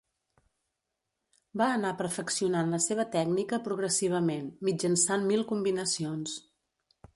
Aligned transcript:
Va 1.61 1.67
anar 1.73 1.91
perfeccionant 1.99 2.73
la 2.77 2.79
seva 2.87 3.05
tècnica 3.17 3.61
progressivament, 3.69 4.49
mitjançant 4.71 5.31
mil 5.35 5.47
combinacions. 5.55 6.37